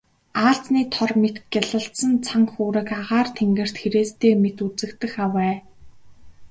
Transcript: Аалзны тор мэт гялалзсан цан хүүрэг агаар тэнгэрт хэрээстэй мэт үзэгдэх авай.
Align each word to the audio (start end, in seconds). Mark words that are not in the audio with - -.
Аалзны 0.45 0.81
тор 0.93 1.11
мэт 1.21 1.35
гялалзсан 1.53 2.11
цан 2.25 2.43
хүүрэг 2.51 2.89
агаар 2.99 3.27
тэнгэрт 3.37 3.75
хэрээстэй 3.81 4.33
мэт 4.43 4.57
үзэгдэх 4.65 5.13
авай. 5.25 5.55